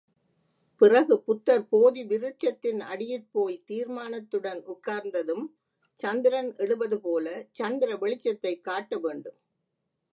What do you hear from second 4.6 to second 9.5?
உட்கார்ந்ததும், சந்திரன் எழுவதுபோல சந்திர வெளிச்சத்தைக் காட்ட வேண்டும்.